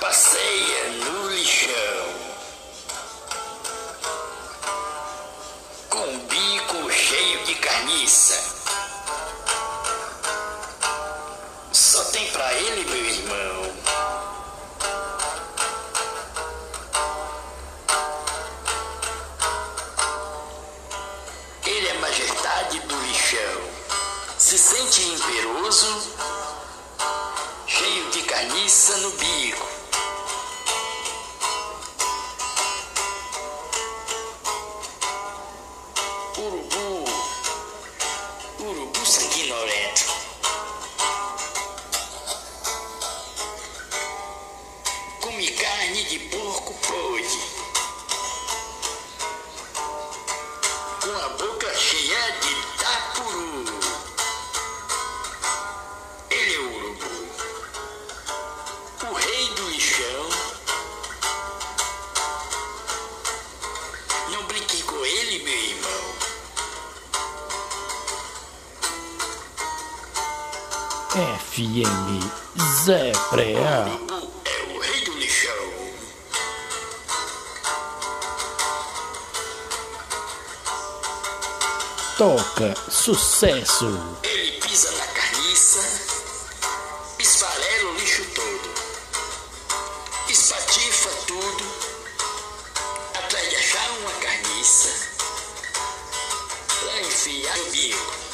passeia 0.00 0.90
no 1.04 1.28
lixão, 1.28 2.06
com 5.90 5.98
um 5.98 6.18
bico 6.26 6.90
cheio 6.90 7.44
de 7.44 7.54
carniça. 7.56 8.34
Só 11.72 12.04
tem 12.06 12.30
pra 12.30 12.52
ele, 12.54 12.84
meu 12.84 13.04
irmão. 13.04 13.72
Ele 21.66 21.88
é 21.88 21.94
majestade 21.94 22.78
do 22.80 22.96
lixão. 23.00 23.62
Se 24.38 24.56
sente 24.56 25.02
imperoso 25.02 26.35
carniça 28.36 28.94
no 28.98 29.10
bico. 29.12 29.66
Urubu, 36.36 37.04
urubu 38.60 39.06
sanguinolento. 39.06 40.04
Come 45.22 45.50
carne 45.52 46.04
de 46.04 46.18
porco 46.18 46.74
pode. 46.74 47.38
Com 51.00 51.24
a 51.24 51.28
boca 51.38 51.55
FM 71.16 72.20
Zé 72.84 73.10
Preá. 73.30 73.86
É 74.44 74.74
o 74.74 74.78
rei 74.78 75.00
do 75.06 75.12
lixão. 75.12 75.72
Toca 82.18 82.74
sucesso. 82.90 83.98
Ele 84.24 84.60
pisa 84.60 84.92
na 84.92 85.06
carniça, 85.06 85.80
esfarela 87.18 87.92
o 87.92 87.94
lixo 87.94 88.22
todo, 88.34 88.70
espatifa 90.28 91.08
tudo, 91.26 91.64
atrás 93.14 93.48
de 93.48 93.56
achar 93.56 93.90
uma 94.00 94.12
carniça, 94.20 94.90
pra 96.78 97.00
enfiar 97.00 97.58
o 97.60 97.70
bico. 97.70 98.25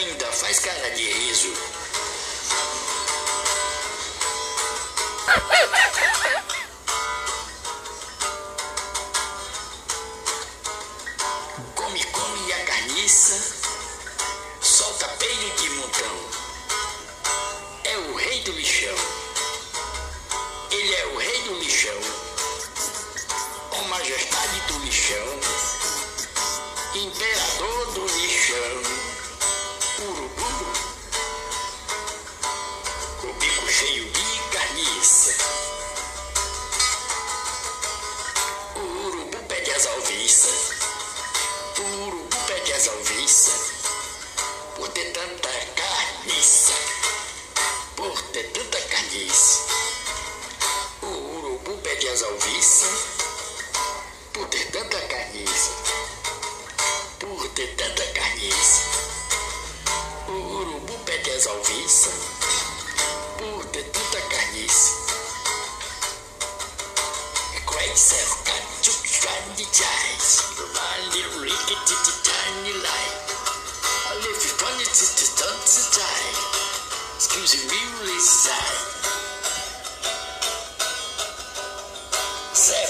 Ainda 0.00 0.32
faz 0.32 0.58
cara 0.60 0.90
de 0.92 1.12
riso. 1.12 1.52
Come, 11.74 12.02
come 12.04 12.52
a 12.54 12.64
carniça, 12.64 13.38
solta 14.62 15.06
peido 15.18 15.56
de 15.60 15.68
montão. 15.68 16.16
É 17.84 17.98
o 17.98 18.14
rei 18.16 18.40
do 18.44 18.52
lixão. 18.52 18.96
Ele 20.70 20.94
é 20.94 21.06
o 21.08 21.18
rei 21.18 21.42
do 21.42 21.58
lixão. 21.58 22.00
O 23.72 23.82
majestade 23.88 24.60
do 24.60 24.78
lixão. 24.78 25.40
Imperador 26.94 27.92
do 27.92 28.06
lixão. 28.06 28.39
O 35.00 35.02
urubu 39.06 39.38
pede 39.48 39.70
as 39.70 39.86
alviças. 39.86 40.72
O 41.78 41.82
urubu 42.06 42.36
pede 42.46 42.72
as 42.74 42.86
alviças 42.86 43.72
por 44.76 44.90
ter 44.90 45.10
tanta 45.12 45.48
carniça, 45.74 46.74
por 47.96 48.22
ter 48.24 48.52
tanta 48.52 48.78
carniça. 48.78 49.60
O 51.00 51.06
urubu 51.06 51.78
pede 51.78 52.06
as 52.06 52.22
alviças 52.22 53.06
por 54.34 54.46
ter 54.48 54.70
tanta 54.70 55.00
carniça, 55.00 55.70
por 57.18 57.48
ter 57.54 57.74
tanta 57.74 58.06
carniça. 58.08 58.82
O 60.28 60.32
urubu 60.32 60.98
pede 61.06 61.30
as 61.30 61.46
alviças 61.46 62.29
try 69.60 69.72
jazz. 69.72 70.40
My 70.74 70.96
little 71.12 71.42
rickety 71.42 71.96
tiny 72.24 72.72
light. 72.80 73.16
I 74.08 74.14
to 74.88 75.06
the 75.20 75.28
to 75.64 75.82
die. 75.98 76.32
Excuse 77.16 77.68
me, 77.68 77.80
really 78.00 78.20
sad. 78.20 78.76
Zé 82.54 82.89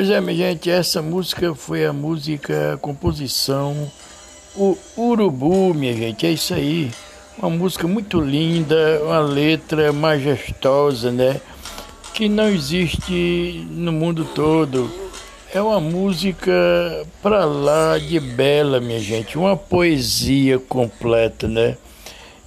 Pois 0.00 0.08
é, 0.08 0.18
minha 0.18 0.34
gente, 0.34 0.70
essa 0.70 1.02
música 1.02 1.54
foi 1.54 1.84
a 1.84 1.92
música, 1.92 2.72
a 2.72 2.78
composição, 2.78 3.92
o 4.56 4.74
Urubu, 4.96 5.74
minha 5.74 5.92
gente, 5.92 6.24
é 6.24 6.32
isso 6.32 6.54
aí. 6.54 6.90
Uma 7.38 7.50
música 7.50 7.86
muito 7.86 8.18
linda, 8.18 8.98
uma 9.04 9.20
letra 9.20 9.92
majestosa, 9.92 11.12
né? 11.12 11.38
Que 12.14 12.30
não 12.30 12.48
existe 12.48 13.66
no 13.72 13.92
mundo 13.92 14.24
todo. 14.24 14.90
É 15.52 15.60
uma 15.60 15.78
música 15.80 16.50
pra 17.20 17.44
lá 17.44 17.98
de 17.98 18.18
bela, 18.18 18.80
minha 18.80 19.00
gente, 19.00 19.36
uma 19.36 19.54
poesia 19.54 20.58
completa, 20.58 21.46
né? 21.46 21.76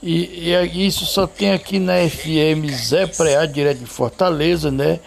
E, 0.02 0.48
e 0.48 0.52
é- 0.56 0.66
isso 0.66 1.06
só 1.06 1.28
tem 1.28 1.52
aqui 1.52 1.78
na 1.78 1.98
FM 1.98 2.68
Zé 2.72 3.06
Preá, 3.06 3.46
direto 3.46 3.78
de 3.78 3.86
Fortaleza, 3.86 4.72
né? 4.72 5.00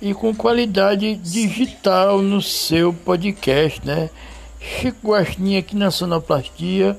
E 0.00 0.14
com 0.14 0.32
qualidade 0.34 1.16
digital 1.16 2.22
no 2.22 2.40
seu 2.40 2.92
podcast, 2.92 3.84
né? 3.84 4.08
Chico 4.60 5.08
Guaxinim 5.10 5.56
aqui 5.58 5.74
na 5.76 5.90
Sonoplastia. 5.90 6.96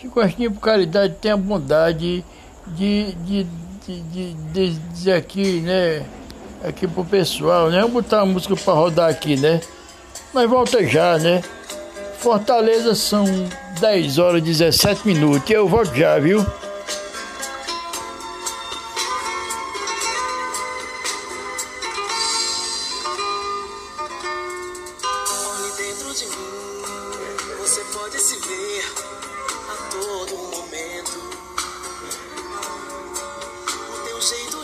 Chico 0.00 0.20
Guaxinim, 0.20 0.50
por 0.50 0.60
caridade, 0.60 1.14
tem 1.20 1.30
a 1.32 1.36
bondade 1.36 2.22
de, 2.66 3.12
de, 3.14 3.46
de, 3.86 4.00
de- 4.52 4.78
dizer 4.92 5.14
aqui, 5.14 5.60
né? 5.60 6.04
Aqui 6.62 6.86
pro 6.86 7.04
pessoal, 7.04 7.70
né? 7.70 7.78
Vamos 7.80 7.92
botar 7.94 8.20
a 8.20 8.26
música 8.26 8.54
pra 8.56 8.74
rodar 8.74 9.10
aqui, 9.10 9.36
né? 9.36 9.60
Mas 10.32 10.48
volta 10.48 10.84
já, 10.86 11.18
né? 11.18 11.42
Fortaleza 12.18 12.94
são 12.94 13.24
10 13.80 14.18
horas 14.18 14.40
e 14.40 14.44
17 14.44 15.06
minutos. 15.06 15.50
Eu 15.50 15.68
volto 15.68 15.94
já, 15.94 16.18
viu? 16.18 16.44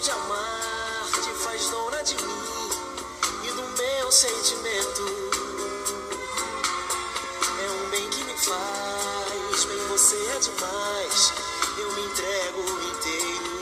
de 0.00 0.10
amar 0.12 1.10
te 1.12 1.30
faz 1.44 1.68
dona 1.68 2.02
de 2.02 2.14
mim 2.14 2.70
e 3.44 3.48
do 3.48 3.62
meu 3.76 4.10
sentimento. 4.10 5.02
É 7.62 7.70
um 7.70 7.90
bem 7.90 8.08
que 8.08 8.24
me 8.24 8.32
faz, 8.32 9.64
bem 9.66 9.86
você 9.88 10.16
é 10.16 10.38
demais, 10.38 11.32
eu 11.76 11.92
me 11.92 12.06
entrego 12.06 12.60
inteiro. 12.88 13.60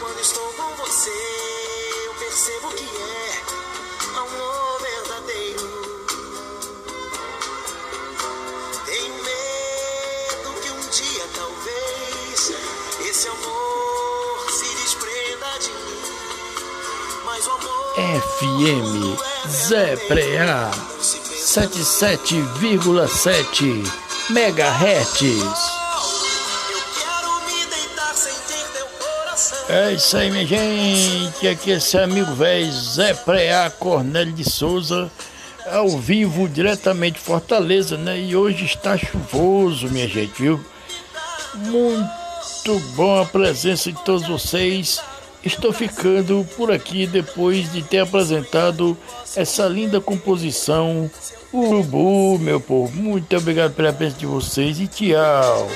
Quando 0.00 0.18
estou 0.18 0.52
com 0.54 0.74
você, 0.84 2.06
eu 2.06 2.14
percebo 2.14 2.72
que 2.72 2.84
é 2.84 3.42
amor 4.18 4.80
verdadeiro. 4.80 5.70
Tenho 8.84 9.14
medo 9.22 10.60
que 10.60 10.70
um 10.70 10.88
dia 10.90 11.28
talvez 11.36 12.50
esse 13.08 13.28
amor 13.28 13.61
FM 17.94 19.16
Zé 19.48 19.96
Preá 20.08 20.70
77,7 21.00 23.86
megahertz. 24.30 25.20
É 29.68 29.92
isso 29.92 30.16
aí, 30.16 30.30
minha 30.30 30.46
gente. 30.46 31.48
Aqui 31.48 31.72
é 31.72 31.80
seu 31.80 32.04
amigo 32.04 32.34
velho 32.34 32.72
Zé 32.72 33.12
Preá 33.12 33.68
Cornélio 33.68 34.32
de 34.32 34.50
Souza, 34.50 35.12
ao 35.70 35.90
vivo, 35.98 36.48
diretamente 36.48 37.18
de 37.18 37.24
Fortaleza, 37.24 37.98
né? 37.98 38.18
E 38.18 38.34
hoje 38.34 38.64
está 38.64 38.96
chuvoso, 38.96 39.88
minha 39.88 40.08
gente, 40.08 40.32
viu? 40.40 40.58
Muito 41.54 42.80
bom 42.94 43.20
a 43.20 43.26
presença 43.26 43.92
de 43.92 44.02
todos 44.02 44.26
vocês. 44.26 44.98
Estou 45.44 45.72
ficando 45.72 46.46
por 46.56 46.70
aqui 46.70 47.06
depois 47.06 47.72
de 47.72 47.82
ter 47.82 47.98
apresentado 47.98 48.96
essa 49.34 49.66
linda 49.66 50.00
composição 50.00 51.10
Urubu, 51.52 52.38
meu 52.38 52.60
povo. 52.60 52.96
Muito 52.96 53.36
obrigado 53.36 53.74
pela 53.74 53.92
presença 53.92 54.20
de 54.20 54.26
vocês 54.26 54.80
e 54.80 54.86
tchau. 54.86 55.68